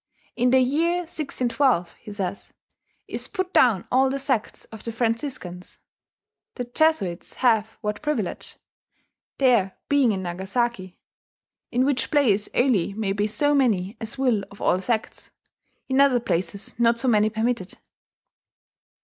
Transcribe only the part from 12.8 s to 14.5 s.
may be so manny as will